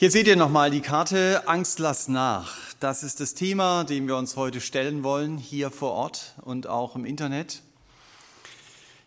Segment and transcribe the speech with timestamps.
[0.00, 2.54] Hier seht ihr nochmal die Karte Angst lass nach.
[2.78, 6.94] Das ist das Thema, dem wir uns heute stellen wollen, hier vor Ort und auch
[6.94, 7.62] im Internet.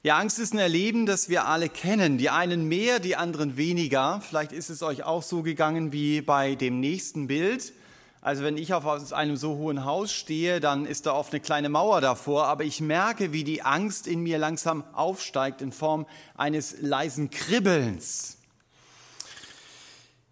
[0.03, 2.17] Ja, Angst ist ein Erleben, das wir alle kennen.
[2.17, 4.21] Die einen mehr, die anderen weniger.
[4.27, 7.71] Vielleicht ist es euch auch so gegangen wie bei dem nächsten Bild.
[8.19, 11.69] Also wenn ich auf einem so hohen Haus stehe, dann ist da oft eine kleine
[11.69, 16.05] Mauer davor, aber ich merke, wie die Angst in mir langsam aufsteigt in Form
[16.35, 18.40] eines leisen Kribbelns.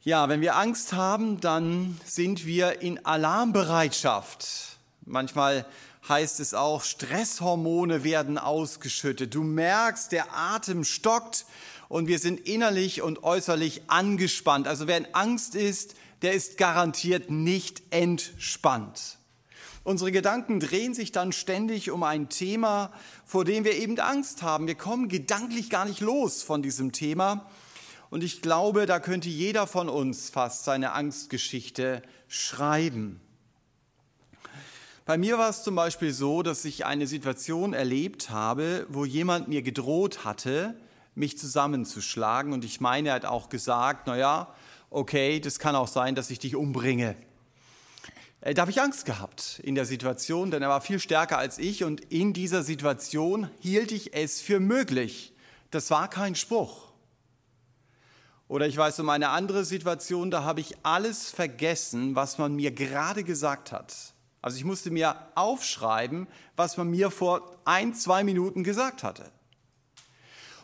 [0.06, 4.78] Ja, wenn wir Angst haben, dann sind wir in Alarmbereitschaft.
[5.06, 5.66] Manchmal
[6.08, 9.36] heißt es auch, Stresshormone werden ausgeschüttet.
[9.36, 11.46] Du merkst, der Atem stockt
[11.90, 14.70] und wir sind innerlich und äußerlich angespannt.
[14.70, 19.18] Also wer in Angst ist, der ist garantiert nicht entspannt.
[19.84, 22.94] Unsere Gedanken drehen sich dann ständig um ein Thema,
[23.26, 24.66] vor dem wir eben Angst haben.
[24.66, 27.50] Wir kommen gedanklich gar nicht los von diesem Thema.
[28.10, 33.22] Und ich glaube, da könnte jeder von uns fast seine Angstgeschichte schreiben.
[35.06, 39.48] Bei mir war es zum Beispiel so, dass ich eine Situation erlebt habe, wo jemand
[39.48, 40.76] mir gedroht hatte,
[41.16, 42.54] mich zusammenzuschlagen.
[42.54, 44.54] Und ich meine, er hat auch gesagt, naja,
[44.90, 47.16] okay, das kann auch sein, dass ich dich umbringe.
[48.42, 51.58] Äh, da habe ich Angst gehabt in der Situation, denn er war viel stärker als
[51.58, 55.34] ich und in dieser Situation hielt ich es für möglich.
[55.72, 56.89] Das war kein Spruch.
[58.50, 62.72] Oder ich weiß um eine andere Situation, da habe ich alles vergessen, was man mir
[62.72, 63.96] gerade gesagt hat.
[64.42, 69.32] Also ich musste mir aufschreiben, was man mir vor ein, zwei Minuten gesagt hatte.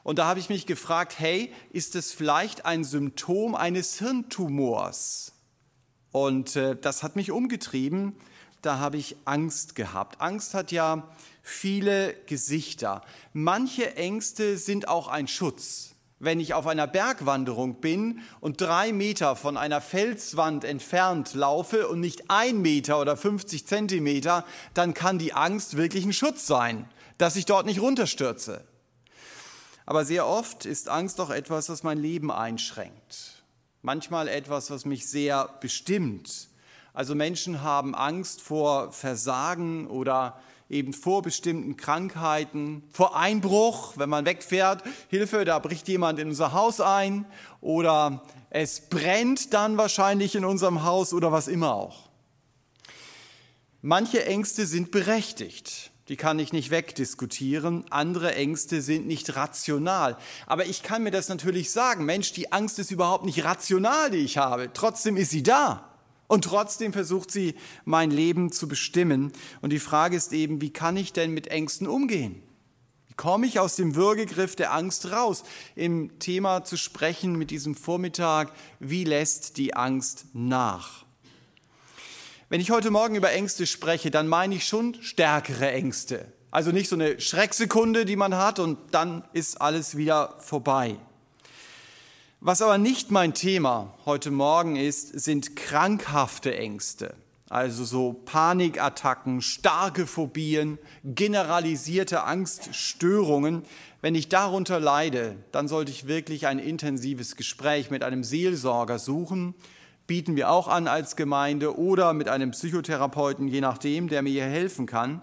[0.02, 5.34] Und da habe ich mich gefragt, hey, ist es vielleicht ein Symptom eines Hirntumors?
[6.12, 8.16] Und äh, das hat mich umgetrieben.
[8.64, 10.22] Da habe ich Angst gehabt.
[10.22, 11.08] Angst hat ja
[11.44, 13.04] viele Gesichter.
[13.34, 15.95] Manche Ängste sind auch ein Schutz
[16.26, 22.00] wenn ich auf einer Bergwanderung bin und drei Meter von einer Felswand entfernt laufe und
[22.00, 27.36] nicht ein Meter oder 50 Zentimeter, dann kann die Angst wirklich ein Schutz sein, dass
[27.36, 28.66] ich dort nicht runterstürze.
[29.86, 33.44] Aber sehr oft ist Angst doch etwas, was mein Leben einschränkt.
[33.84, 36.50] Manchmal etwas, was mich sehr bestimmt.
[36.94, 40.40] Also Menschen haben Angst vor Versagen oder
[40.70, 46.54] eben vor bestimmten Krankheiten, vor Einbruch, wenn man wegfährt, Hilfe, da bricht jemand in unser
[46.54, 47.26] Haus ein
[47.62, 52.10] oder es brennt dann wahrscheinlich in unserem Haus oder was immer auch.
[53.82, 60.18] Manche Ängste sind berechtigt, die kann ich nicht wegdiskutieren, andere Ängste sind nicht rational.
[60.48, 64.18] Aber ich kann mir das natürlich sagen, Mensch, die Angst ist überhaupt nicht rational, die
[64.18, 65.95] ich habe, trotzdem ist sie da.
[66.28, 69.32] Und trotzdem versucht sie, mein Leben zu bestimmen.
[69.62, 72.42] Und die Frage ist eben, wie kann ich denn mit Ängsten umgehen?
[73.08, 75.44] Wie komme ich aus dem Würgegriff der Angst raus?
[75.76, 81.06] Im Thema zu sprechen mit diesem Vormittag, wie lässt die Angst nach?
[82.50, 86.32] Wenn ich heute Morgen über Ängste spreche, dann meine ich schon stärkere Ängste.
[86.52, 90.98] Also nicht so eine Schrecksekunde, die man hat und dann ist alles wieder vorbei.
[92.42, 97.16] Was aber nicht mein Thema heute Morgen ist, sind krankhafte Ängste,
[97.50, 103.64] also so Panikattacken, starke Phobien, generalisierte Angststörungen.
[104.02, 109.56] Wenn ich darunter leide, dann sollte ich wirklich ein intensives Gespräch mit einem Seelsorger suchen.
[110.06, 114.46] Bieten wir auch an als Gemeinde oder mit einem Psychotherapeuten, je nachdem, der mir hier
[114.46, 115.22] helfen kann.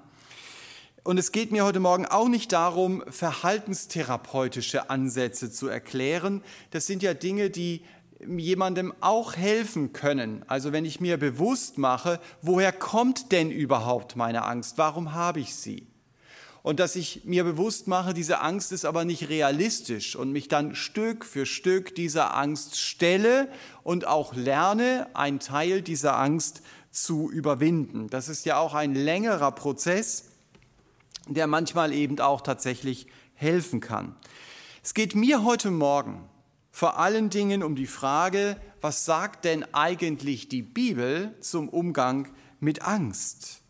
[1.04, 6.44] Und es geht mir heute Morgen auch nicht darum, verhaltenstherapeutische Ansätze zu erklären.
[6.70, 7.82] Das sind ja Dinge, die
[8.24, 10.44] jemandem auch helfen können.
[10.46, 14.78] Also wenn ich mir bewusst mache, woher kommt denn überhaupt meine Angst?
[14.78, 15.88] Warum habe ich sie?
[16.62, 20.76] Und dass ich mir bewusst mache, diese Angst ist aber nicht realistisch und mich dann
[20.76, 23.48] Stück für Stück dieser Angst stelle
[23.82, 28.06] und auch lerne, einen Teil dieser Angst zu überwinden.
[28.08, 30.26] Das ist ja auch ein längerer Prozess
[31.28, 34.16] der manchmal eben auch tatsächlich helfen kann.
[34.82, 36.28] Es geht mir heute Morgen
[36.70, 42.28] vor allen Dingen um die Frage, was sagt denn eigentlich die Bibel zum Umgang
[42.60, 43.60] mit Angst?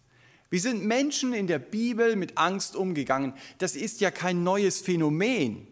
[0.50, 3.34] Wie sind Menschen in der Bibel mit Angst umgegangen?
[3.58, 5.66] Das ist ja kein neues Phänomen.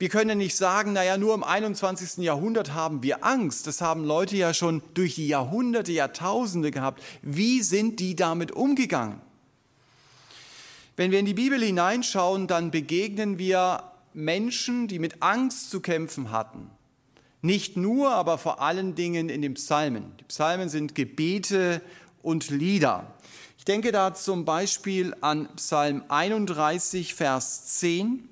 [0.00, 2.24] Wir können nicht sagen, naja, nur im 21.
[2.24, 3.66] Jahrhundert haben wir Angst.
[3.66, 7.02] Das haben Leute ja schon durch die Jahrhunderte, Jahrtausende gehabt.
[7.22, 9.20] Wie sind die damit umgegangen?
[10.98, 13.84] Wenn wir in die Bibel hineinschauen, dann begegnen wir
[14.14, 16.72] Menschen, die mit Angst zu kämpfen hatten.
[17.40, 20.16] Nicht nur, aber vor allen Dingen in den Psalmen.
[20.18, 21.82] Die Psalmen sind Gebete
[22.20, 23.14] und Lieder.
[23.58, 28.28] Ich denke da zum Beispiel an Psalm 31, Vers 10.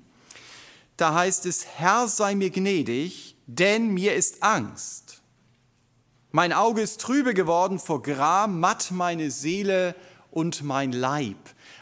[0.97, 5.21] Da heißt es, Herr sei mir gnädig, denn mir ist Angst.
[6.31, 9.95] Mein Auge ist trübe geworden vor Gram, matt meine Seele
[10.31, 11.37] und mein Leib.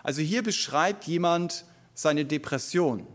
[0.05, 1.65] Also hier beschreibt jemand
[1.95, 3.07] seine Depression.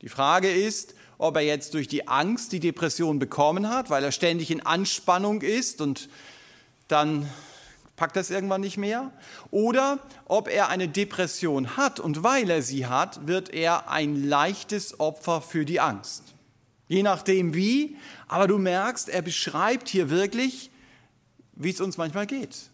[0.00, 4.10] Die Frage ist, ob er jetzt durch die Angst die Depression bekommen hat, weil er
[4.10, 6.08] ständig in Anspannung ist und
[6.88, 7.28] dann
[7.96, 9.12] packt das irgendwann nicht mehr,
[9.50, 15.00] oder ob er eine Depression hat und weil er sie hat, wird er ein leichtes
[15.00, 16.32] Opfer für die Angst.
[16.88, 20.70] Je nachdem wie, aber du merkst, er beschreibt hier wirklich,
[21.52, 22.70] wie es uns manchmal geht.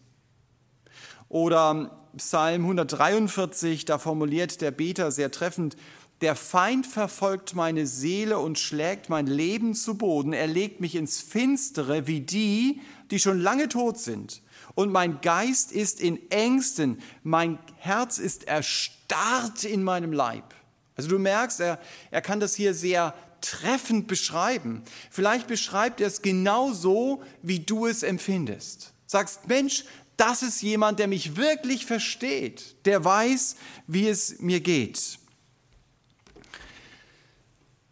[1.28, 5.76] Oder Psalm 143, da formuliert der Beter sehr treffend,
[6.22, 10.32] der Feind verfolgt meine Seele und schlägt mein Leben zu Boden.
[10.32, 12.80] Er legt mich ins Finstere wie die,
[13.10, 14.40] die schon lange tot sind.
[14.74, 20.54] Und mein Geist ist in Ängsten, mein Herz ist erstarrt in meinem Leib.
[20.96, 21.78] Also du merkst, er,
[22.10, 24.82] er kann das hier sehr treffend beschreiben.
[25.10, 28.94] Vielleicht beschreibt er es genau so, wie du es empfindest.
[29.06, 29.84] Sagst, Mensch,
[30.16, 35.18] das ist jemand, der mich wirklich versteht, der weiß, wie es mir geht.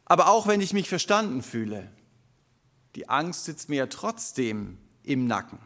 [0.05, 1.91] Aber auch wenn ich mich verstanden fühle,
[2.95, 5.59] die Angst sitzt mir ja trotzdem im Nacken.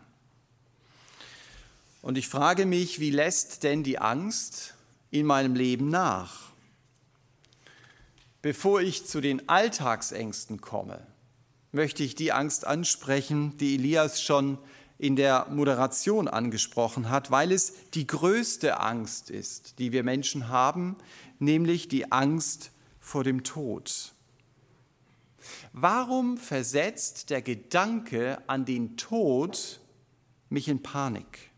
[2.02, 4.74] Und ich frage mich, wie lässt denn die Angst
[5.10, 6.48] in meinem Leben nach?
[8.40, 11.06] Bevor ich zu den Alltagsängsten komme,
[11.72, 14.58] möchte ich die Angst ansprechen, die Elias schon
[14.98, 20.96] in der Moderation angesprochen hat, weil es die größte Angst ist, die wir Menschen haben,
[21.38, 24.12] nämlich die Angst vor dem Tod.
[25.72, 29.80] Warum versetzt der Gedanke an den Tod
[30.48, 31.50] mich in Panik?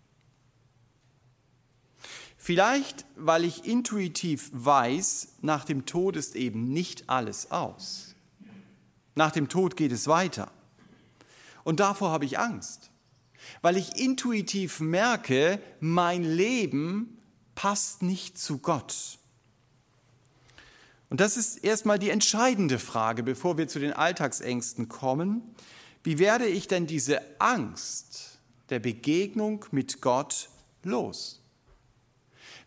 [2.37, 8.15] Vielleicht, weil ich intuitiv weiß, nach dem Tod ist eben nicht alles aus.
[9.15, 10.51] Nach dem Tod geht es weiter.
[11.65, 12.90] Und davor habe ich Angst,
[13.62, 17.19] weil ich intuitiv merke, mein Leben
[17.55, 19.19] passt nicht zu Gott.
[21.11, 25.43] Und das ist erstmal die entscheidende Frage, bevor wir zu den Alltagsängsten kommen.
[26.05, 28.38] Wie werde ich denn diese Angst
[28.70, 30.49] der Begegnung mit Gott
[30.85, 31.43] los?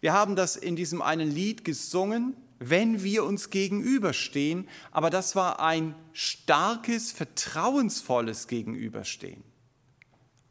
[0.01, 5.61] Wir haben das in diesem einen Lied gesungen, wenn wir uns gegenüberstehen, aber das war
[5.61, 9.43] ein starkes, vertrauensvolles Gegenüberstehen.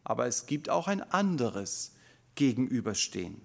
[0.04, 1.92] Aber es gibt auch ein anderes
[2.34, 3.40] Gegenüberstehen.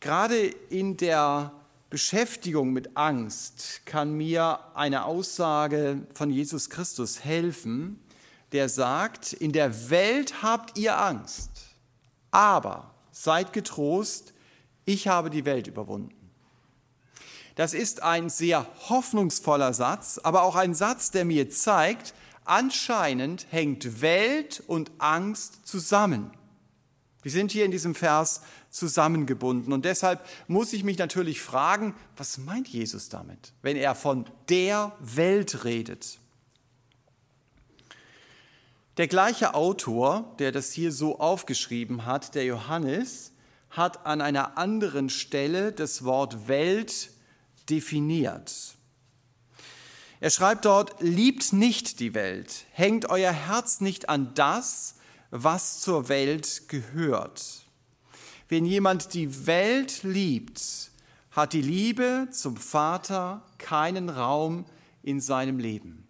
[0.00, 1.52] Gerade in der
[1.90, 8.00] Beschäftigung mit Angst kann mir eine Aussage von Jesus Christus helfen,
[8.52, 11.50] der sagt, in der Welt habt ihr Angst,
[12.30, 14.34] aber seid getrost,
[14.84, 16.14] ich habe die Welt überwunden.
[17.54, 22.14] Das ist ein sehr hoffnungsvoller Satz, aber auch ein Satz, der mir zeigt,
[22.46, 26.30] anscheinend hängt Welt und Angst zusammen.
[27.24, 29.72] Die sind hier in diesem Vers zusammengebunden.
[29.72, 34.92] Und deshalb muss ich mich natürlich fragen, was meint Jesus damit, wenn er von der
[35.00, 36.18] Welt redet?
[38.96, 43.32] Der gleiche Autor, der das hier so aufgeschrieben hat, der Johannes,
[43.70, 47.10] hat an einer anderen Stelle das Wort Welt
[47.68, 48.75] definiert.
[50.20, 54.94] Er schreibt dort, liebt nicht die Welt, hängt euer Herz nicht an das,
[55.30, 57.66] was zur Welt gehört.
[58.48, 60.90] Wenn jemand die Welt liebt,
[61.32, 64.64] hat die Liebe zum Vater keinen Raum
[65.02, 66.06] in seinem Leben.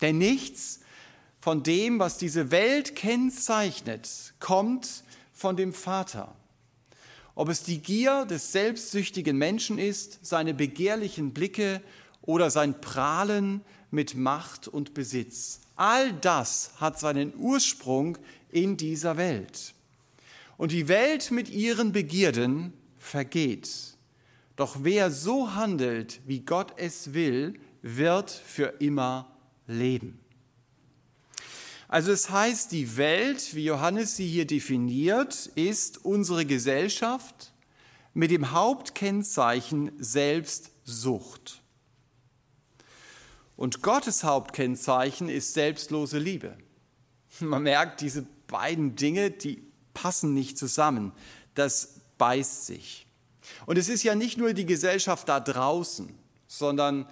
[0.00, 0.80] Denn nichts
[1.40, 5.02] von dem, was diese Welt kennzeichnet, kommt
[5.32, 6.36] von dem Vater.
[7.34, 11.80] Ob es die Gier des selbstsüchtigen Menschen ist, seine begehrlichen Blicke
[12.22, 13.60] oder sein Prahlen
[13.90, 15.60] mit Macht und Besitz.
[15.76, 18.18] All das hat seinen Ursprung
[18.50, 19.74] in dieser Welt.
[20.56, 23.96] Und die Welt mit ihren Begierden vergeht.
[24.56, 29.34] Doch wer so handelt, wie Gott es will, wird für immer
[29.66, 30.18] leben.
[31.88, 37.52] Also es heißt, die Welt, wie Johannes sie hier definiert, ist unsere Gesellschaft
[38.14, 41.61] mit dem Hauptkennzeichen Selbstsucht.
[43.56, 46.56] Und Gottes Hauptkennzeichen ist selbstlose Liebe.
[47.40, 49.62] Man merkt, diese beiden Dinge, die
[49.94, 51.12] passen nicht zusammen.
[51.54, 53.06] Das beißt sich.
[53.66, 56.08] Und es ist ja nicht nur die Gesellschaft da draußen,
[56.46, 57.06] sondern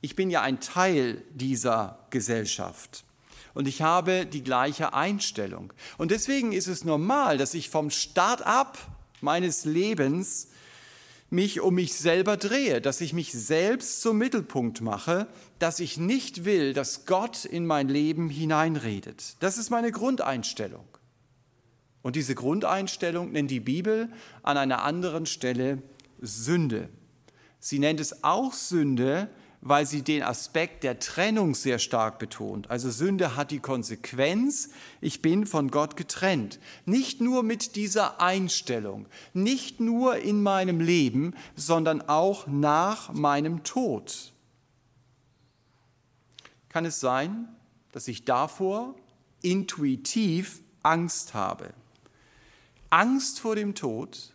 [0.00, 3.04] ich bin ja ein Teil dieser Gesellschaft.
[3.52, 5.72] Und ich habe die gleiche Einstellung.
[5.98, 8.78] Und deswegen ist es normal, dass ich vom Start ab
[9.20, 10.48] meines Lebens
[11.30, 16.44] mich um mich selber drehe, dass ich mich selbst zum Mittelpunkt mache, dass ich nicht
[16.44, 19.36] will, dass Gott in mein Leben hineinredet.
[19.40, 20.84] Das ist meine Grundeinstellung.
[22.02, 24.08] Und diese Grundeinstellung nennt die Bibel
[24.42, 25.82] an einer anderen Stelle
[26.20, 26.88] Sünde.
[27.58, 29.28] Sie nennt es auch Sünde,
[29.62, 32.70] weil sie den Aspekt der Trennung sehr stark betont.
[32.70, 36.58] Also Sünde hat die Konsequenz, ich bin von Gott getrennt.
[36.86, 44.32] Nicht nur mit dieser Einstellung, nicht nur in meinem Leben, sondern auch nach meinem Tod.
[46.70, 47.48] Kann es sein,
[47.92, 48.94] dass ich davor
[49.42, 51.74] intuitiv Angst habe?
[52.88, 54.32] Angst vor dem Tod,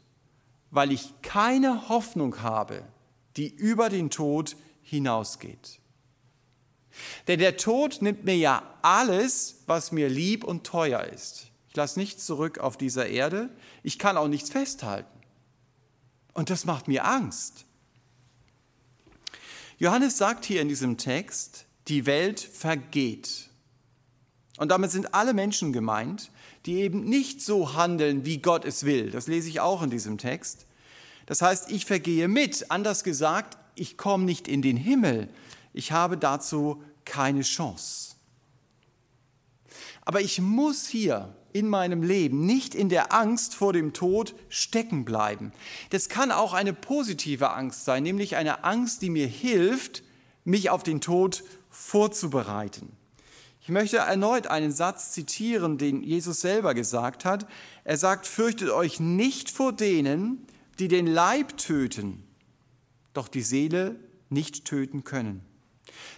[0.70, 2.84] weil ich keine Hoffnung habe,
[3.38, 4.56] die über den Tod
[4.86, 5.80] hinausgeht.
[7.28, 11.48] Denn der Tod nimmt mir ja alles, was mir lieb und teuer ist.
[11.70, 13.50] Ich lasse nichts zurück auf dieser Erde,
[13.84, 15.20] ich kann auch nichts festhalten.
[16.34, 17.66] Und das macht mir Angst.
[19.78, 23.50] Johannes sagt hier in diesem Text, die Welt vergeht.
[24.58, 26.32] Und damit sind alle Menschen gemeint,
[26.66, 29.12] die eben nicht so handeln, wie Gott es will.
[29.12, 30.66] Das lese ich auch in diesem Text.
[31.26, 32.72] Das heißt, ich vergehe mit.
[32.72, 35.30] Anders gesagt, ich komme nicht in den Himmel.
[35.74, 38.16] Ich habe dazu keine Chance.
[40.02, 45.06] Aber ich muss hier in meinem Leben nicht in der Angst vor dem Tod stecken
[45.06, 45.52] bleiben.
[45.90, 50.04] Das kann auch eine positive Angst sein, nämlich eine Angst, die mir hilft,
[50.44, 52.92] mich auf den Tod vorzubereiten.
[53.62, 57.48] Ich möchte erneut einen Satz zitieren, den Jesus selber gesagt hat.
[57.84, 60.46] Er sagt, fürchtet euch nicht vor denen,
[60.78, 62.24] die den Leib töten,
[63.16, 63.96] doch die Seele
[64.30, 65.42] nicht töten können.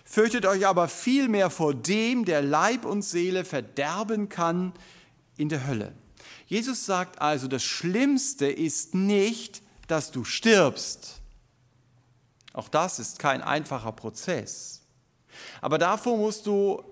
[0.06, 4.74] Fürchtet euch aber vielmehr vor dem, der Leib und Seele verderben kann
[5.38, 5.94] in der Hölle.
[6.48, 11.22] Jesus sagt also, das Schlimmste ist nicht, dass du stirbst.
[12.54, 14.82] Auch das ist kein einfacher Prozess.
[15.62, 16.84] Aber davor musst du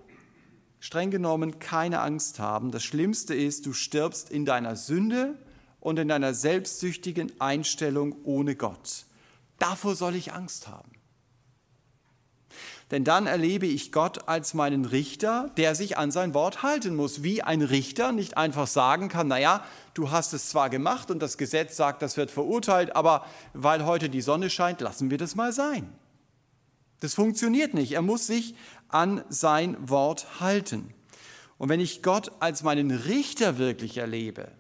[0.79, 2.71] streng genommen keine Angst haben.
[2.71, 5.39] Das Schlimmste ist, du stirbst in deiner Sünde
[5.79, 9.05] und in deiner selbstsüchtigen Einstellung ohne Gott.
[9.59, 10.91] Davor soll ich Angst haben.
[12.91, 17.23] Denn dann erlebe ich Gott als meinen Richter, der sich an sein Wort halten muss,
[17.23, 21.37] wie ein Richter nicht einfach sagen kann, naja, du hast es zwar gemacht und das
[21.37, 25.51] Gesetz sagt, das wird verurteilt, aber weil heute die Sonne scheint, lassen wir das mal
[25.51, 25.91] sein.
[26.99, 27.93] Das funktioniert nicht.
[27.93, 28.55] Er muss sich
[28.87, 30.93] an sein Wort halten.
[31.57, 34.51] Und wenn ich Gott als meinen Richter wirklich erlebe,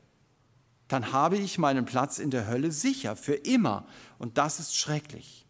[0.87, 3.85] dann habe ich meinen Platz in der Hölle sicher, für immer.
[4.17, 5.45] Und das ist schrecklich.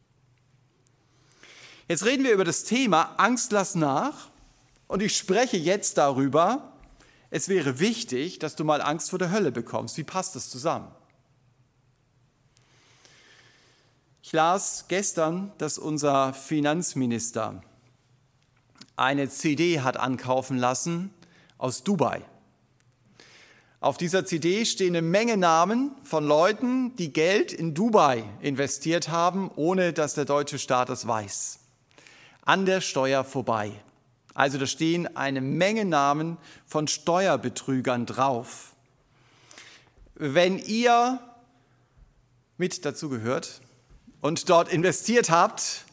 [1.87, 4.29] Jetzt reden wir über das Thema Angst lass nach.
[4.87, 6.73] Und ich spreche jetzt darüber,
[7.29, 9.97] es wäre wichtig, dass du mal Angst vor der Hölle bekommst.
[9.97, 10.91] Wie passt das zusammen?
[14.21, 17.61] Ich las gestern, dass unser Finanzminister
[18.95, 21.13] eine CD hat ankaufen lassen
[21.57, 22.23] aus Dubai.
[23.85, 29.51] Auf dieser CD stehen eine Menge Namen von Leuten, die Geld in Dubai investiert haben,
[29.55, 31.59] ohne dass der deutsche Staat es weiß.
[32.45, 33.71] An der Steuer vorbei.
[34.33, 38.73] Also da stehen eine Menge Namen von Steuerbetrügern drauf.
[40.15, 41.19] Wenn ihr
[42.57, 43.61] mit dazu gehört
[44.19, 45.85] und dort investiert habt,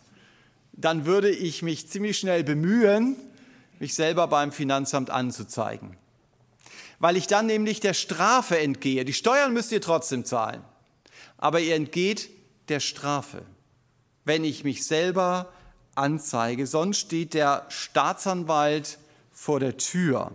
[0.73, 3.17] dann würde ich mich ziemlich schnell bemühen,
[3.81, 5.99] mich selber beim Finanzamt anzuzeigen
[7.03, 9.05] weil ich dann nämlich der Strafe entgehe.
[9.05, 10.63] Die Steuern müsst ihr trotzdem zahlen,
[11.37, 12.31] aber ihr entgeht
[12.69, 13.43] der Strafe,
[14.25, 15.53] wenn ich mich selber
[15.97, 16.65] anzeige.
[16.65, 18.99] Sonst steht der Staatsanwalt
[19.33, 20.31] vor der Tür.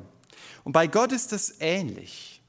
[0.66, 2.42] Und bei Gott ist das ähnlich.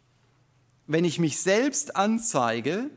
[0.89, 2.91] Wenn ich mich selbst anzeige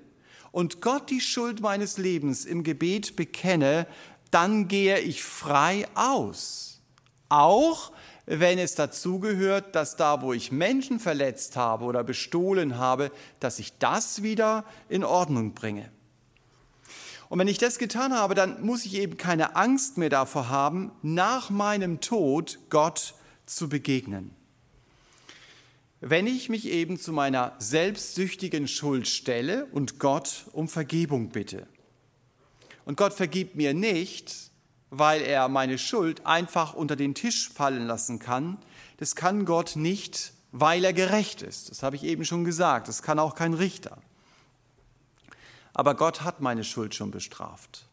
[0.51, 3.85] und Gott die Schuld meines Lebens im Gebet bekenne,
[4.31, 6.81] dann gehe ich frei aus.
[7.29, 7.91] Auch
[8.39, 13.11] wenn es dazugehört, dass da, wo ich Menschen verletzt habe oder bestohlen habe,
[13.41, 15.91] dass ich das wieder in Ordnung bringe.
[17.27, 20.91] Und wenn ich das getan habe, dann muss ich eben keine Angst mehr davor haben,
[21.01, 24.31] nach meinem Tod Gott zu begegnen.
[25.99, 31.67] Wenn ich mich eben zu meiner selbstsüchtigen Schuld stelle und Gott um Vergebung bitte.
[32.85, 34.50] Und Gott vergibt mir nicht,
[34.91, 38.59] weil er meine Schuld einfach unter den Tisch fallen lassen kann.
[38.97, 41.71] Das kann Gott nicht, weil er gerecht ist.
[41.71, 42.89] Das habe ich eben schon gesagt.
[42.89, 43.97] Das kann auch kein Richter.
[45.73, 47.87] Aber Gott hat meine Schuld schon bestraft,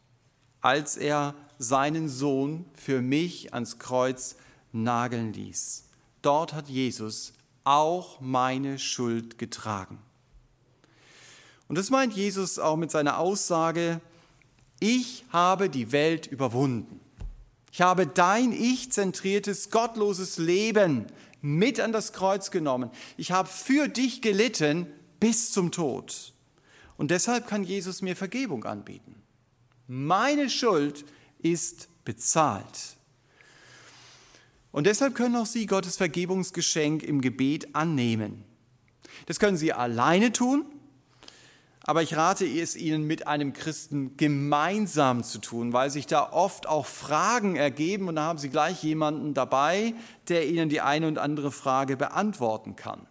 [0.59, 4.35] als er seinen Sohn für mich ans Kreuz
[4.73, 5.85] nageln ließ.
[6.21, 7.31] Dort hat Jesus
[7.63, 9.99] auch meine Schuld getragen.
[11.69, 14.01] Und das meint Jesus auch mit seiner Aussage,
[14.79, 16.99] ich habe die Welt überwunden.
[17.71, 21.05] Ich habe dein ich-zentriertes, gottloses Leben
[21.41, 22.89] mit an das Kreuz genommen.
[23.17, 24.87] Ich habe für dich gelitten
[25.19, 26.33] bis zum Tod.
[26.97, 29.15] Und deshalb kann Jesus mir Vergebung anbieten.
[29.87, 31.05] Meine Schuld
[31.39, 32.97] ist bezahlt.
[34.71, 38.43] Und deshalb können auch Sie Gottes Vergebungsgeschenk im Gebet annehmen.
[39.25, 40.65] Das können Sie alleine tun,
[41.89, 46.67] aber ich rate es Ihnen mit einem Christen gemeinsam zu tun, weil sich da oft
[46.67, 49.95] auch Fragen ergeben und da haben Sie gleich jemanden dabei,
[50.27, 53.07] der Ihnen die eine und andere Frage beantworten kann.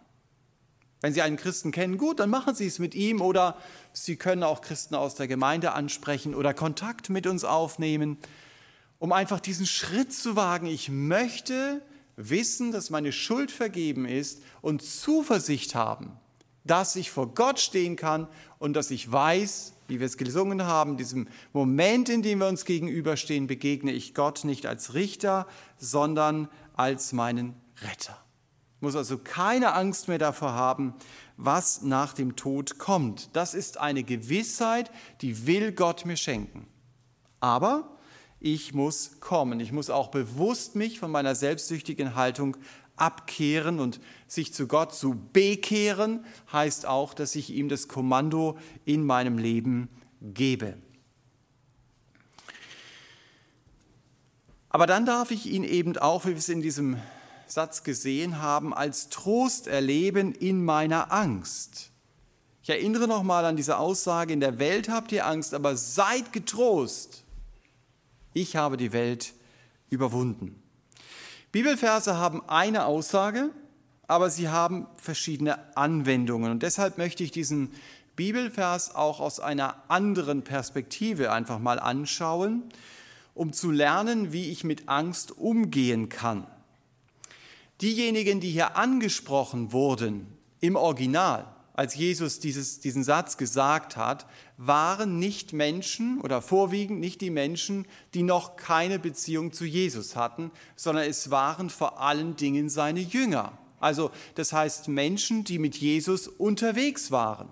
[1.01, 3.57] Wenn Sie einen Christen kennen, gut, dann machen Sie es mit ihm oder
[3.91, 8.17] Sie können auch Christen aus der Gemeinde ansprechen oder Kontakt mit uns aufnehmen,
[8.97, 10.67] um einfach diesen Schritt zu wagen.
[10.67, 11.81] Ich möchte
[12.15, 16.18] wissen, dass meine Schuld vergeben ist und Zuversicht haben,
[16.69, 18.27] dass ich vor Gott stehen kann
[18.59, 22.63] und dass ich weiß, wie wir es gesungen haben, diesem Moment, in dem wir uns
[22.63, 25.47] gegenüberstehen, begegne ich Gott nicht als Richter,
[25.77, 28.17] sondern als meinen Retter.
[28.77, 30.93] Ich muss also keine Angst mehr davor haben,
[31.37, 33.35] was nach dem Tod kommt.
[33.35, 36.67] Das ist eine Gewissheit, die will Gott mir schenken.
[37.39, 37.97] Aber
[38.39, 39.59] ich muss kommen.
[39.59, 42.55] Ich muss auch bewusst mich von meiner selbstsüchtigen Haltung
[42.99, 49.05] abkehren und sich zu Gott zu bekehren, heißt auch, dass ich ihm das Kommando in
[49.05, 49.89] meinem Leben
[50.21, 50.77] gebe.
[54.69, 56.97] Aber dann darf ich ihn eben auch, wie wir es in diesem
[57.47, 61.89] Satz gesehen haben, als Trost erleben in meiner Angst.
[62.61, 67.23] Ich erinnere nochmal an diese Aussage, in der Welt habt ihr Angst, aber seid getrost.
[68.33, 69.33] Ich habe die Welt
[69.89, 70.58] überwunden.
[71.51, 73.49] Bibelverse haben eine Aussage,
[74.07, 76.51] aber sie haben verschiedene Anwendungen.
[76.51, 77.71] Und deshalb möchte ich diesen
[78.15, 82.63] Bibelvers auch aus einer anderen Perspektive einfach mal anschauen,
[83.33, 86.45] um zu lernen, wie ich mit Angst umgehen kann.
[87.81, 90.27] Diejenigen, die hier angesprochen wurden
[90.59, 91.47] im Original,
[91.79, 94.25] als Jesus dieses, diesen Satz gesagt hat,
[94.57, 100.51] waren nicht Menschen oder vorwiegend nicht die Menschen, die noch keine Beziehung zu Jesus hatten,
[100.75, 103.57] sondern es waren vor allen Dingen seine Jünger.
[103.79, 107.47] Also das heißt Menschen, die mit Jesus unterwegs waren.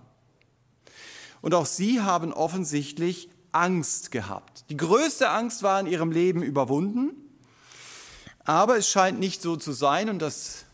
[1.41, 4.65] Und auch sie haben offensichtlich Angst gehabt.
[4.69, 7.11] Die größte Angst war in ihrem Leben überwunden,
[8.43, 10.65] aber es scheint nicht so zu sein, und das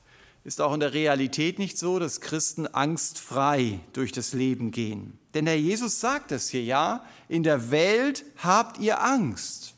[0.43, 5.17] ist auch in der Realität nicht so, dass Christen angstfrei durch das Leben gehen.
[5.33, 9.75] Denn Herr Jesus sagt es hier, ja, in der Welt habt ihr Angst.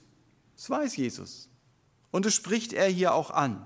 [0.56, 1.50] Das weiß Jesus.
[2.12, 3.66] Und das spricht er hier auch an.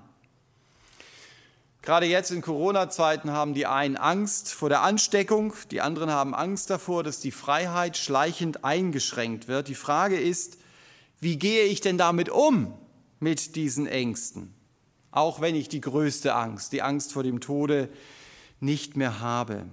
[1.82, 6.68] Gerade jetzt in Corona-Zeiten haben die einen Angst vor der Ansteckung, die anderen haben Angst
[6.68, 9.68] davor, dass die Freiheit schleichend eingeschränkt wird.
[9.68, 10.58] Die Frage ist,
[11.20, 12.74] wie gehe ich denn damit um,
[13.18, 14.54] mit diesen Ängsten?
[15.10, 17.88] Auch wenn ich die größte Angst, die Angst vor dem Tode,
[18.60, 19.66] nicht mehr habe.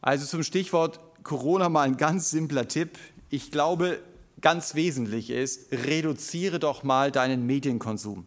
[0.00, 2.98] Also zum Stichwort Corona mal ein ganz simpler Tipp.
[3.28, 4.00] Ich glaube,
[4.40, 8.26] ganz wesentlich ist, reduziere doch mal deinen Medienkonsum.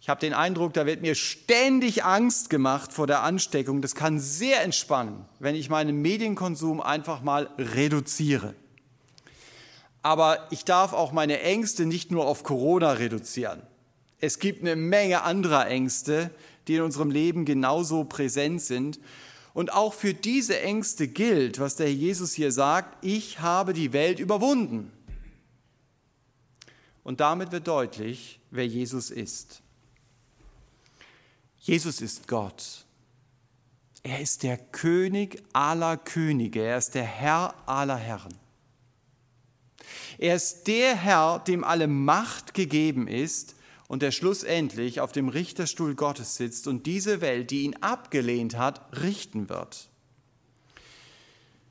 [0.00, 3.82] Ich habe den Eindruck, da wird mir ständig Angst gemacht vor der Ansteckung.
[3.82, 8.54] Das kann sehr entspannen, wenn ich meinen Medienkonsum einfach mal reduziere.
[10.02, 13.60] Aber ich darf auch meine Ängste nicht nur auf Corona reduzieren.
[14.20, 16.30] Es gibt eine Menge anderer Ängste,
[16.68, 19.00] die in unserem Leben genauso präsent sind.
[19.54, 24.20] Und auch für diese Ängste gilt, was der Jesus hier sagt, ich habe die Welt
[24.20, 24.92] überwunden.
[27.02, 29.62] Und damit wird deutlich, wer Jesus ist.
[31.58, 32.84] Jesus ist Gott.
[34.02, 36.62] Er ist der König aller Könige.
[36.62, 38.34] Er ist der Herr aller Herren.
[40.18, 43.56] Er ist der Herr, dem alle Macht gegeben ist
[43.90, 49.02] und der schlussendlich auf dem Richterstuhl Gottes sitzt und diese Welt, die ihn abgelehnt hat,
[49.02, 49.88] richten wird.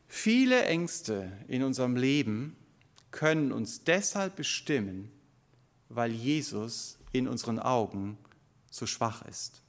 [0.09, 2.57] Viele Ängste in unserem Leben
[3.11, 5.09] können uns deshalb bestimmen,
[5.87, 8.17] weil Jesus in unseren Augen
[8.69, 9.61] so schwach ist.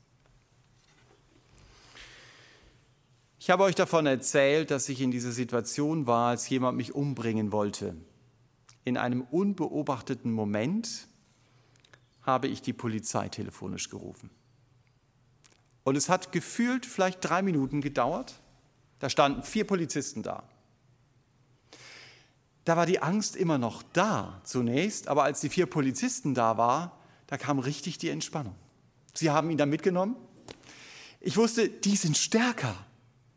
[3.38, 7.52] Ich habe euch davon erzählt, dass ich in dieser Situation war, als jemand mich umbringen
[7.52, 7.94] wollte.
[8.84, 11.06] In einem unbeobachteten Moment
[12.30, 14.30] habe ich die Polizei telefonisch gerufen.
[15.84, 18.40] Und es hat gefühlt vielleicht drei Minuten gedauert.
[18.98, 20.44] Da standen vier Polizisten da.
[22.64, 26.90] Da war die Angst immer noch da zunächst, aber als die vier Polizisten da waren,
[27.26, 28.54] da kam richtig die Entspannung.
[29.14, 30.16] Sie haben ihn dann mitgenommen.
[31.20, 32.76] Ich wusste, die sind stärker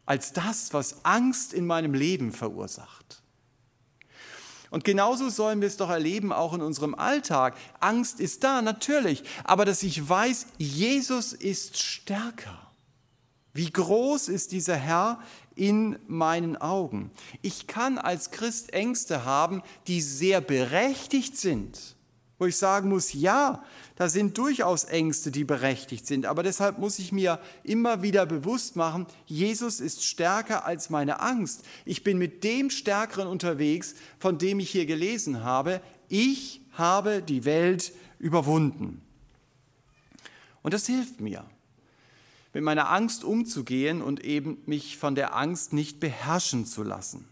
[0.05, 3.22] als das, was Angst in meinem Leben verursacht.
[4.73, 7.55] Und genauso sollen wir es doch erleben, auch in unserem Alltag.
[7.79, 12.71] Angst ist da, natürlich, aber dass ich weiß, Jesus ist stärker.
[13.53, 15.19] Wie groß ist dieser Herr
[15.53, 17.11] in meinen Augen?
[17.43, 21.95] Ich kann als Christ Ängste haben, die sehr berechtigt sind,
[22.39, 23.63] wo ich sagen muss, ja,
[23.95, 28.75] da sind durchaus Ängste, die berechtigt sind, aber deshalb muss ich mir immer wieder bewusst
[28.75, 31.63] machen, Jesus ist stärker als meine Angst.
[31.85, 35.81] Ich bin mit dem Stärkeren unterwegs, von dem ich hier gelesen habe.
[36.09, 39.01] Ich habe die Welt überwunden.
[40.63, 41.45] Und das hilft mir
[42.53, 47.27] mit meiner Angst umzugehen und eben mich von der Angst nicht beherrschen zu lassen.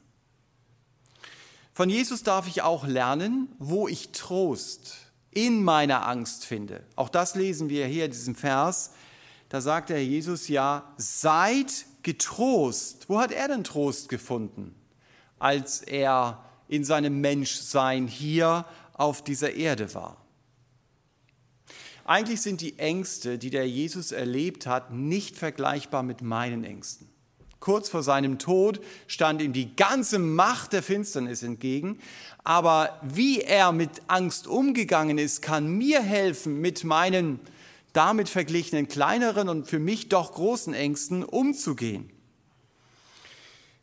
[1.82, 4.98] Von Jesus darf ich auch lernen, wo ich Trost
[5.32, 6.86] in meiner Angst finde.
[6.96, 8.92] Auch das lesen wir hier in diesem Vers.
[9.50, 13.10] Da sagt der Jesus ja, seid getrost.
[13.10, 14.76] Wo hat er denn Trost gefunden,
[15.40, 20.24] als er in seinem Menschsein hier auf dieser Erde war?
[22.06, 27.11] Eigentlich sind die Ängste, die der Jesus erlebt hat, nicht vergleichbar mit meinen Ängsten.
[27.62, 32.00] Kurz vor seinem Tod stand ihm die ganze Macht der Finsternis entgegen.
[32.44, 37.40] Aber wie er mit Angst umgegangen ist, kann mir helfen, mit meinen
[37.94, 42.10] damit verglichenen kleineren und für mich doch großen Ängsten umzugehen.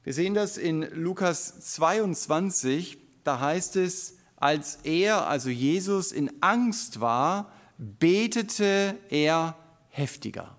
[0.03, 7.01] Wir sehen das in Lukas 22, da heißt es, als er, also Jesus, in Angst
[7.01, 9.57] war, betete er
[9.91, 10.58] heftiger.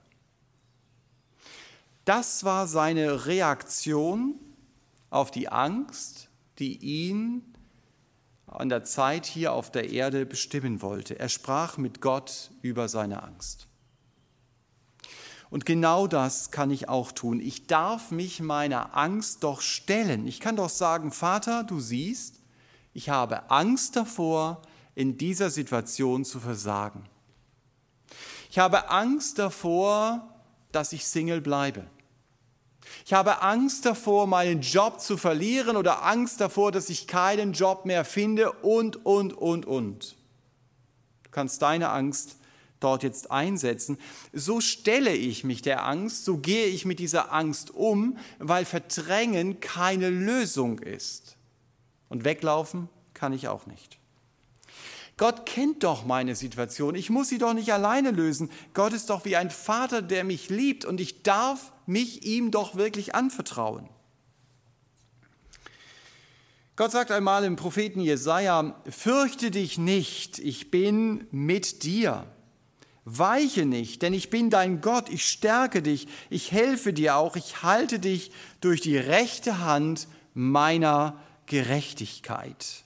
[2.09, 4.33] Das war seine Reaktion
[5.11, 7.43] auf die Angst, die ihn
[8.47, 11.19] an der Zeit hier auf der Erde bestimmen wollte.
[11.19, 13.67] Er sprach mit Gott über seine Angst.
[15.51, 17.39] Und genau das kann ich auch tun.
[17.39, 20.25] Ich darf mich meiner Angst doch stellen.
[20.25, 22.39] Ich kann doch sagen, Vater, du siehst,
[22.91, 24.63] ich habe Angst davor,
[24.95, 27.05] in dieser Situation zu versagen.
[28.49, 30.27] Ich habe Angst davor,
[30.71, 31.85] dass ich Single bleibe.
[33.05, 37.85] Ich habe Angst davor, meinen Job zu verlieren oder Angst davor, dass ich keinen Job
[37.85, 40.15] mehr finde und, und, und, und.
[41.23, 42.37] Du kannst deine Angst
[42.79, 43.97] dort jetzt einsetzen.
[44.33, 49.59] So stelle ich mich der Angst, so gehe ich mit dieser Angst um, weil Verdrängen
[49.59, 51.35] keine Lösung ist.
[52.07, 53.98] Und weglaufen kann ich auch nicht.
[55.19, 56.95] Gott kennt doch meine Situation.
[56.95, 58.49] Ich muss sie doch nicht alleine lösen.
[58.73, 62.75] Gott ist doch wie ein Vater, der mich liebt und ich darf mich ihm doch
[62.75, 63.89] wirklich anvertrauen.
[66.77, 72.25] Gott sagt einmal im Propheten Jesaja: Fürchte dich nicht, ich bin mit dir.
[73.03, 77.61] Weiche nicht, denn ich bin dein Gott, ich stärke dich, ich helfe dir auch, ich
[77.61, 82.85] halte dich durch die rechte Hand meiner Gerechtigkeit.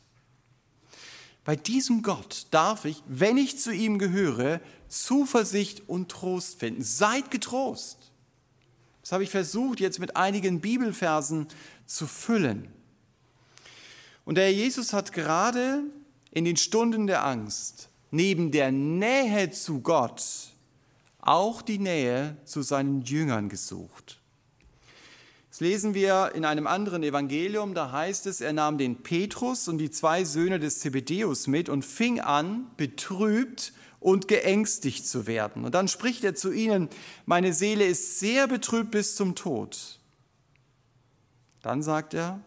[1.46, 6.84] Bei diesem Gott darf ich, wenn ich zu ihm gehöre, Zuversicht und Trost finden.
[6.84, 8.12] Seid getrost.
[9.02, 11.48] Das habe ich versucht jetzt mit einigen Bibelversen
[11.86, 12.70] zu füllen.
[14.24, 15.84] Und der Jesus hat gerade
[16.32, 20.54] in den Stunden der Angst neben der Nähe zu Gott
[21.20, 24.20] auch die Nähe zu seinen Jüngern gesucht.
[25.54, 29.78] Das lesen wir in einem anderen Evangelium, da heißt es, er nahm den Petrus und
[29.78, 35.64] die zwei Söhne des Zebedeus mit und fing an, betrübt und geängstigt zu werden.
[35.64, 36.90] Und dann spricht er zu ihnen,
[37.28, 40.00] meine Seele ist sehr betrübt bis zum Tod.
[41.62, 42.40] Dann sagt er,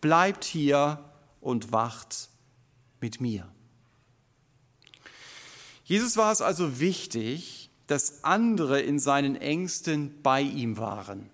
[0.00, 1.08] bleibt hier
[1.40, 2.30] und wacht
[3.00, 3.48] mit mir.
[5.84, 11.30] Jesus war es also wichtig, dass andere in seinen Ängsten bei ihm waren.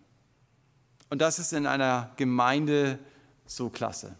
[1.10, 2.98] Und das ist in einer Gemeinde
[3.44, 4.14] so klasse.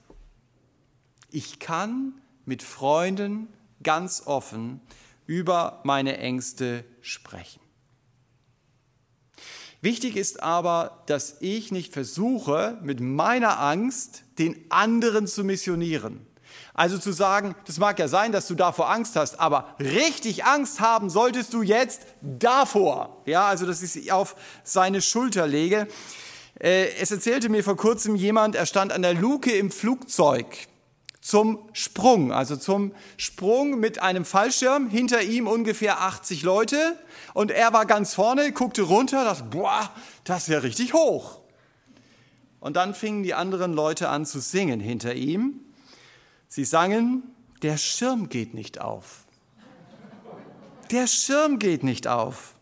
[1.31, 3.49] Ich kann mit Freunden
[3.83, 4.81] ganz offen
[5.27, 7.61] über meine Ängste sprechen.
[9.81, 16.27] Wichtig ist aber, dass ich nicht versuche, mit meiner Angst den anderen zu missionieren.
[16.75, 20.81] Also zu sagen, das mag ja sein, dass du davor Angst hast, aber richtig Angst
[20.81, 23.23] haben solltest du jetzt davor.
[23.27, 25.87] Ja, also dass ich sie auf seine Schulter lege.
[26.59, 30.47] Äh, es erzählte mir vor kurzem jemand, er stand an der Luke im Flugzeug
[31.21, 36.99] zum Sprung, also zum Sprung mit einem Fallschirm, hinter ihm ungefähr 80 Leute
[37.35, 39.91] und er war ganz vorne, guckte runter, dachte, boah,
[40.25, 41.41] das ist ja richtig hoch.
[42.59, 45.61] Und dann fingen die anderen Leute an zu singen hinter ihm.
[46.49, 47.23] Sie sangen,
[47.63, 49.25] der Schirm geht nicht auf.
[50.91, 52.55] Der Schirm geht nicht auf.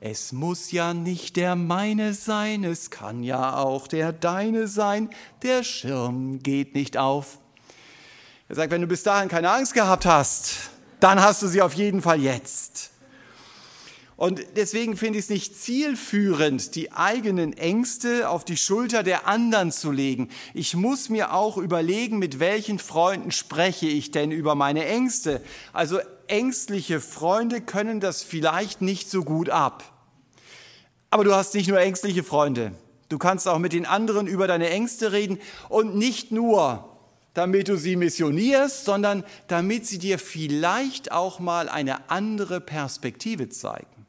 [0.00, 5.10] Es muss ja nicht der meine sein, es kann ja auch der deine sein,
[5.42, 7.38] der Schirm geht nicht auf.
[8.48, 11.74] Er sagt, wenn du bis dahin keine Angst gehabt hast, dann hast du sie auf
[11.74, 12.92] jeden Fall jetzt.
[14.16, 19.70] Und deswegen finde ich es nicht zielführend, die eigenen Ängste auf die Schulter der anderen
[19.70, 20.28] zu legen.
[20.54, 25.40] Ich muss mir auch überlegen, mit welchen Freunden spreche ich denn über meine Ängste.
[25.72, 29.84] Also ängstliche Freunde können das vielleicht nicht so gut ab.
[31.10, 32.72] Aber du hast nicht nur ängstliche Freunde.
[33.08, 35.38] Du kannst auch mit den anderen über deine Ängste reden
[35.68, 36.96] und nicht nur,
[37.32, 44.06] damit du sie missionierst, sondern damit sie dir vielleicht auch mal eine andere Perspektive zeigen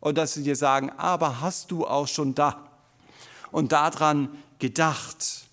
[0.00, 2.68] und dass sie dir sagen, aber hast du auch schon da
[3.50, 5.46] und daran gedacht.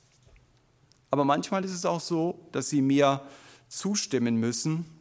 [1.12, 3.22] Aber manchmal ist es auch so, dass sie mir
[3.70, 4.95] zustimmen müssen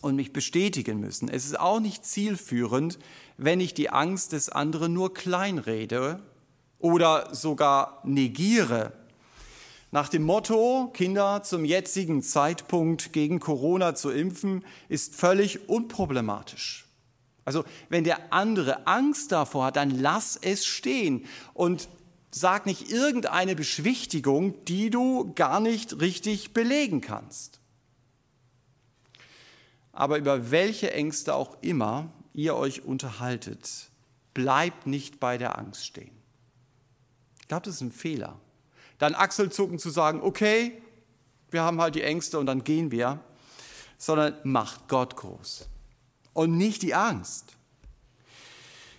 [0.00, 1.28] und mich bestätigen müssen.
[1.28, 2.98] Es ist auch nicht zielführend,
[3.36, 6.20] wenn ich die Angst des anderen nur kleinrede
[6.78, 8.92] oder sogar negiere.
[9.90, 16.86] Nach dem Motto, Kinder zum jetzigen Zeitpunkt gegen Corona zu impfen, ist völlig unproblematisch.
[17.44, 21.88] Also wenn der andere Angst davor hat, dann lass es stehen und
[22.30, 27.57] sag nicht irgendeine Beschwichtigung, die du gar nicht richtig belegen kannst.
[29.98, 33.90] Aber über welche Ängste auch immer ihr euch unterhaltet,
[34.32, 36.12] bleibt nicht bei der Angst stehen.
[37.40, 38.38] Ich glaube, das ist ein Fehler.
[38.98, 40.80] Dann Achselzucken zu sagen, okay,
[41.50, 43.18] wir haben halt die Ängste und dann gehen wir,
[43.96, 45.68] sondern macht Gott groß
[46.32, 47.56] und nicht die Angst.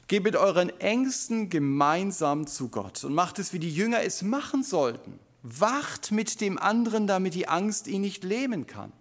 [0.10, 4.64] Geht mit euren Ängsten gemeinsam zu Gott und macht es, wie die Jünger es machen
[4.64, 5.18] sollten.
[5.44, 8.92] Wacht mit dem anderen, damit die Angst ihn nicht lähmen kann.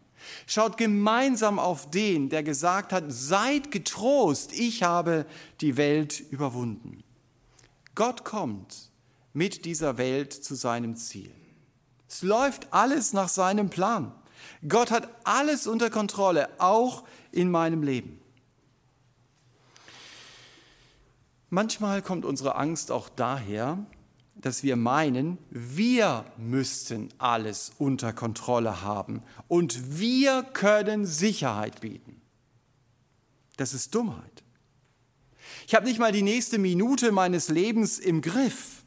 [0.46, 5.26] Schaut gemeinsam auf den, der gesagt hat, seid getrost, ich habe
[5.60, 7.02] die Welt überwunden.
[7.94, 8.90] Gott kommt
[9.32, 11.32] mit dieser Welt zu seinem Ziel.
[12.08, 14.12] Es läuft alles nach seinem Plan.
[14.66, 18.20] Gott hat alles unter Kontrolle, auch in meinem Leben.
[21.50, 23.78] Manchmal kommt unsere Angst auch daher,
[24.40, 32.20] dass wir meinen, wir müssten alles unter Kontrolle haben und wir können Sicherheit bieten.
[33.56, 34.44] Das ist Dummheit.
[35.66, 38.84] Ich habe nicht mal die nächste Minute meines Lebens im Griff.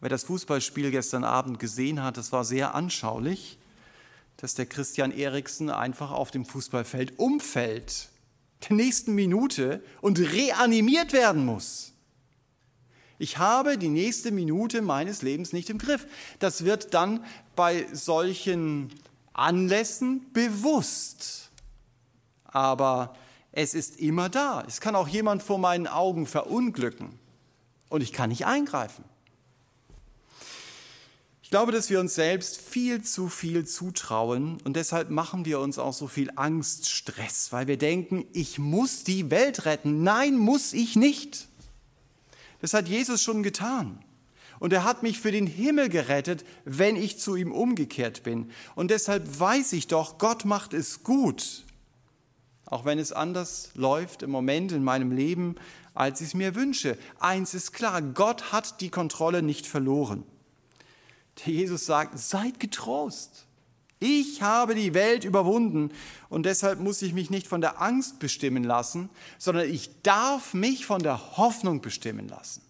[0.00, 3.58] Wer das Fußballspiel gestern Abend gesehen hat, das war sehr anschaulich,
[4.36, 8.08] dass der Christian Eriksen einfach auf dem Fußballfeld umfällt,
[8.68, 11.92] der nächsten Minute und reanimiert werden muss.
[13.18, 16.06] Ich habe die nächste Minute meines Lebens nicht im Griff.
[16.38, 17.24] Das wird dann
[17.56, 18.90] bei solchen
[19.32, 21.50] Anlässen bewusst.
[22.44, 23.16] Aber
[23.52, 24.64] es ist immer da.
[24.66, 27.18] Es kann auch jemand vor meinen Augen verunglücken
[27.88, 29.04] und ich kann nicht eingreifen.
[31.42, 35.78] Ich glaube, dass wir uns selbst viel zu viel zutrauen und deshalb machen wir uns
[35.78, 40.02] auch so viel Angststress, weil wir denken, ich muss die Welt retten.
[40.02, 41.47] Nein, muss ich nicht.
[42.60, 44.02] Das hat Jesus schon getan.
[44.58, 48.50] Und er hat mich für den Himmel gerettet, wenn ich zu ihm umgekehrt bin.
[48.74, 51.64] Und deshalb weiß ich doch, Gott macht es gut.
[52.66, 55.54] Auch wenn es anders läuft im Moment in meinem Leben,
[55.94, 56.98] als ich es mir wünsche.
[57.18, 60.24] Eins ist klar, Gott hat die Kontrolle nicht verloren.
[61.38, 63.47] Der Jesus sagt, seid getrost.
[64.00, 65.90] Ich habe die Welt überwunden
[66.28, 70.86] und deshalb muss ich mich nicht von der Angst bestimmen lassen, sondern ich darf mich
[70.86, 72.62] von der Hoffnung bestimmen lassen.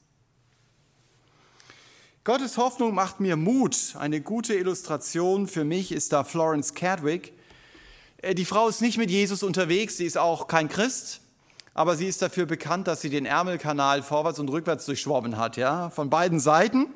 [2.24, 3.94] Gottes Hoffnung macht mir Mut.
[3.98, 7.32] Eine gute Illustration für mich ist da Florence Cadwick.
[8.18, 11.20] Äh, die Frau ist nicht mit Jesus unterwegs, sie ist auch kein Christ,
[11.74, 15.90] aber sie ist dafür bekannt, dass sie den Ärmelkanal vorwärts und rückwärts durchschwommen hat, ja,
[15.90, 16.86] von beiden Seiten.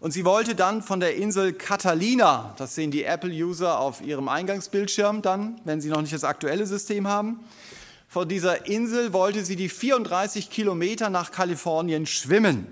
[0.00, 5.22] Und sie wollte dann von der Insel Catalina, das sehen die Apple-User auf ihrem Eingangsbildschirm
[5.22, 7.40] dann, wenn sie noch nicht das aktuelle System haben,
[8.08, 12.66] von dieser Insel wollte sie die 34 Kilometer nach Kalifornien schwimmen.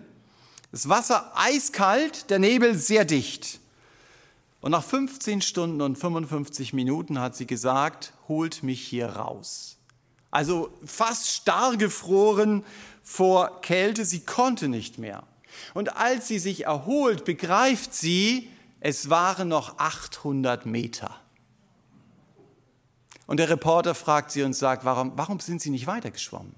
[0.71, 3.61] Das Wasser eiskalt, der Nebel sehr dicht.
[4.61, 9.77] Und nach 15 Stunden und 55 Minuten hat sie gesagt, holt mich hier raus.
[10.31, 12.65] Also fast starr gefroren
[13.03, 15.25] vor Kälte, sie konnte nicht mehr.
[15.75, 21.15] Und als sie sich erholt, begreift sie, es waren noch 800 Meter.
[23.27, 26.55] Und der Reporter fragt sie und sagt, warum, warum sind Sie nicht weitergeschwommen?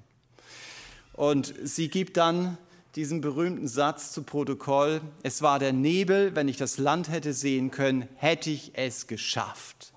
[1.12, 2.58] Und sie gibt dann
[2.96, 7.70] diesen berühmten Satz zu Protokoll, es war der Nebel, wenn ich das Land hätte sehen
[7.70, 9.92] können, hätte ich es geschafft.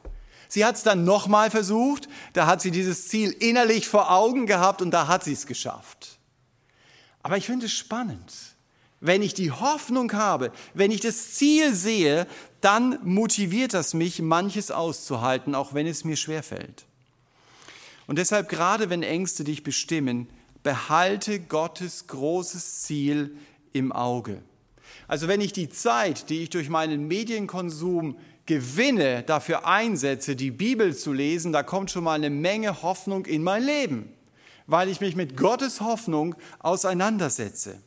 [0.49, 4.81] Sie hat es dann nochmal versucht, da hat sie dieses Ziel innerlich vor Augen gehabt
[4.81, 6.19] und da hat sie es geschafft.
[7.21, 8.33] Aber ich finde es spannend.
[9.01, 12.27] Wenn ich die Hoffnung habe, wenn ich das Ziel sehe,
[12.61, 16.85] dann motiviert das mich, manches auszuhalten, auch wenn es mir schwerfällt.
[18.07, 20.27] Und deshalb, gerade wenn Ängste dich bestimmen,
[20.63, 23.37] behalte Gottes großes Ziel
[23.71, 24.41] im Auge.
[25.07, 30.95] Also wenn ich die Zeit, die ich durch meinen Medienkonsum gewinne, dafür einsetze, die Bibel
[30.95, 34.11] zu lesen, da kommt schon mal eine Menge Hoffnung in mein Leben,
[34.67, 37.79] weil ich mich mit Gottes Hoffnung auseinandersetze.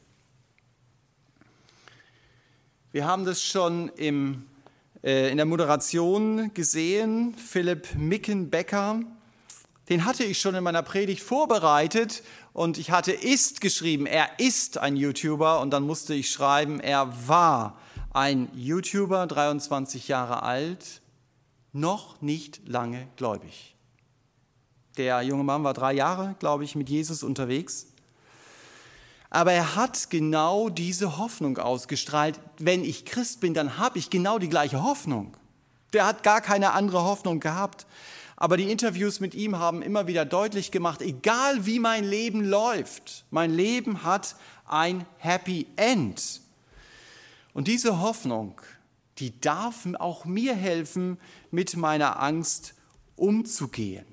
[2.92, 4.44] Wir haben das schon im,
[5.02, 7.34] äh, in der Moderation gesehen.
[7.34, 9.00] Philipp Mickenbecker,
[9.88, 14.04] den hatte ich schon in meiner Predigt vorbereitet und ich hatte ist geschrieben.
[14.04, 17.78] Er ist ein YouTuber und dann musste ich schreiben, er war
[18.12, 21.00] ein YouTuber, 23 Jahre alt,
[21.72, 23.74] noch nicht lange gläubig.
[24.98, 27.86] Der junge Mann war drei Jahre, glaube ich, mit Jesus unterwegs.
[29.34, 32.38] Aber er hat genau diese Hoffnung ausgestrahlt.
[32.58, 35.34] Wenn ich Christ bin, dann habe ich genau die gleiche Hoffnung.
[35.94, 37.86] Der hat gar keine andere Hoffnung gehabt.
[38.36, 43.24] Aber die Interviews mit ihm haben immer wieder deutlich gemacht, egal wie mein Leben läuft,
[43.30, 46.42] mein Leben hat ein Happy End.
[47.54, 48.60] Und diese Hoffnung,
[49.16, 51.16] die darf auch mir helfen,
[51.50, 52.74] mit meiner Angst
[53.16, 54.11] umzugehen.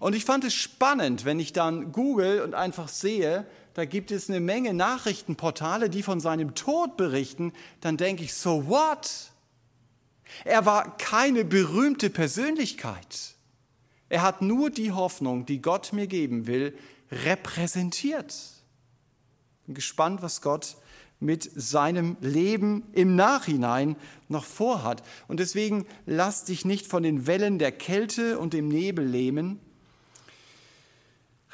[0.00, 4.30] Und ich fand es spannend, wenn ich dann google und einfach sehe, da gibt es
[4.30, 9.30] eine Menge Nachrichtenportale, die von seinem Tod berichten, dann denke ich, so what?
[10.44, 13.34] Er war keine berühmte Persönlichkeit.
[14.08, 16.76] Er hat nur die Hoffnung, die Gott mir geben will,
[17.10, 18.34] repräsentiert.
[19.66, 20.76] Bin gespannt, was Gott
[21.20, 23.96] mit seinem Leben im Nachhinein
[24.28, 25.02] noch vorhat.
[25.26, 29.58] Und deswegen lass dich nicht von den Wellen der Kälte und dem Nebel lähmen,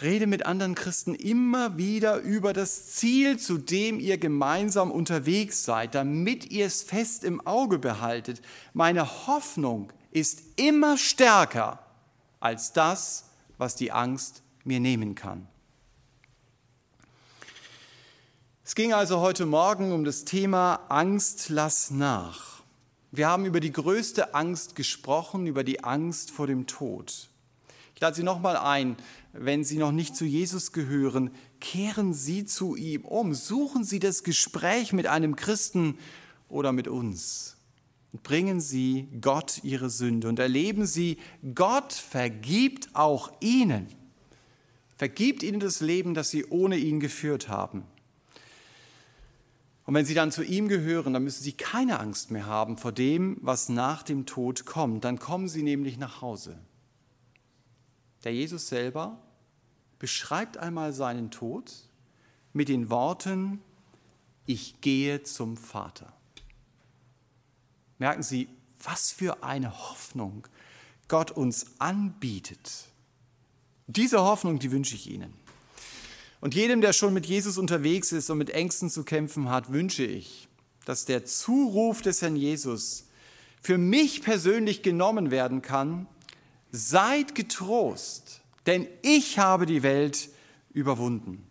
[0.02, 5.94] Rede mit anderen Christen immer wieder über das Ziel, zu dem ihr gemeinsam unterwegs seid,
[5.94, 8.40] damit ihr es fest im Auge behaltet.
[8.72, 11.84] Meine Hoffnung ist immer stärker
[12.40, 15.46] als das, was die Angst mir nehmen kann.
[18.64, 22.62] Es ging also heute Morgen um das Thema Angst, lass nach.
[23.10, 27.28] Wir haben über die größte Angst gesprochen, über die Angst vor dem Tod.
[27.96, 28.96] Ich lade Sie nochmal ein,
[29.32, 33.34] wenn Sie noch nicht zu Jesus gehören, kehren Sie zu ihm um.
[33.34, 35.98] Suchen Sie das Gespräch mit einem Christen
[36.48, 37.56] oder mit uns.
[38.22, 41.18] Bringen Sie Gott Ihre Sünde und erleben Sie,
[41.54, 43.86] Gott vergibt auch Ihnen.
[44.96, 47.84] Vergibt Ihnen das Leben, das Sie ohne ihn geführt haben.
[49.86, 52.92] Und wenn Sie dann zu ihm gehören, dann müssen Sie keine Angst mehr haben vor
[52.92, 55.04] dem, was nach dem Tod kommt.
[55.04, 56.58] Dann kommen Sie nämlich nach Hause.
[58.24, 59.18] Der Jesus selber
[59.98, 61.72] beschreibt einmal seinen Tod
[62.52, 63.60] mit den Worten,
[64.46, 66.12] ich gehe zum Vater.
[67.98, 68.48] Merken Sie,
[68.82, 70.46] was für eine Hoffnung
[71.08, 72.86] Gott uns anbietet.
[73.86, 75.34] Diese Hoffnung, die wünsche ich Ihnen.
[76.40, 80.04] Und jedem, der schon mit Jesus unterwegs ist und mit Ängsten zu kämpfen hat, wünsche
[80.04, 80.48] ich,
[80.86, 83.06] dass der Zuruf des Herrn Jesus
[83.60, 86.06] für mich persönlich genommen werden kann
[86.72, 90.30] Seid getrost, denn ich habe die Welt
[90.72, 91.46] überwunden.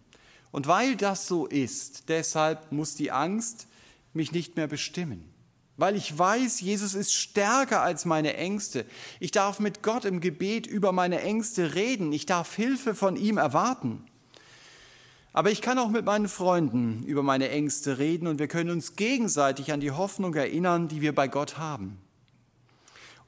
[0.52, 3.68] Und weil das so ist, deshalb muss die Angst
[4.14, 5.32] mich nicht mehr bestimmen.
[5.78, 8.86] Weil ich weiß, Jesus ist stärker als meine Ängste.
[9.20, 12.12] Ich darf mit Gott im Gebet über meine Ängste reden.
[12.12, 14.04] Ich darf Hilfe von ihm erwarten.
[15.32, 18.96] Aber ich kann auch mit meinen Freunden über meine Ängste reden und wir können uns
[18.96, 21.98] gegenseitig an die Hoffnung erinnern, die wir bei Gott haben.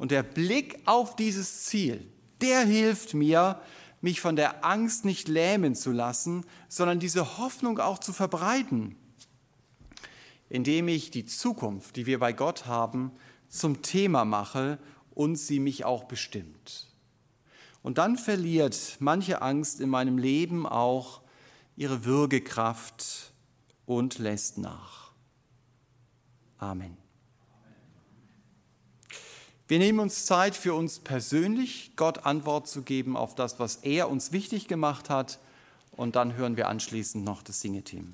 [0.01, 2.11] Und der Blick auf dieses Ziel,
[2.41, 3.61] der hilft mir,
[4.01, 8.95] mich von der Angst nicht lähmen zu lassen, sondern diese Hoffnung auch zu verbreiten,
[10.49, 13.11] indem ich die Zukunft, die wir bei Gott haben,
[13.47, 14.79] zum Thema mache
[15.11, 16.87] und sie mich auch bestimmt.
[17.83, 21.21] Und dann verliert manche Angst in meinem Leben auch
[21.75, 23.33] ihre Würgekraft
[23.85, 25.11] und lässt nach.
[26.57, 27.00] Amen.
[29.72, 34.10] Wir nehmen uns Zeit für uns persönlich, Gott Antwort zu geben auf das, was er
[34.10, 35.40] uns wichtig gemacht hat.
[35.94, 38.12] Und dann hören wir anschließend noch das Singeteam.